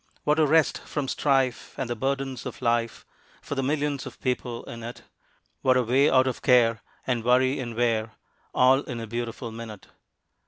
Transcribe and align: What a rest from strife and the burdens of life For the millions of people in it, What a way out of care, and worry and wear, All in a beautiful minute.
What 0.23 0.39
a 0.39 0.47
rest 0.47 0.79
from 0.79 1.07
strife 1.07 1.75
and 1.77 1.87
the 1.87 1.95
burdens 1.95 2.47
of 2.47 2.63
life 2.63 3.05
For 3.39 3.53
the 3.53 3.61
millions 3.61 4.07
of 4.07 4.19
people 4.19 4.63
in 4.63 4.81
it, 4.81 5.03
What 5.61 5.77
a 5.77 5.83
way 5.83 6.09
out 6.09 6.25
of 6.25 6.41
care, 6.41 6.81
and 7.05 7.23
worry 7.23 7.59
and 7.59 7.75
wear, 7.75 8.13
All 8.51 8.79
in 8.79 8.99
a 8.99 9.05
beautiful 9.05 9.51
minute. 9.51 9.85